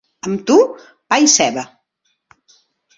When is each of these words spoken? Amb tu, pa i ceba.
Amb 0.27 0.39
tu, 0.51 0.55
pa 1.13 1.21
i 1.27 1.31
ceba. 1.37 1.69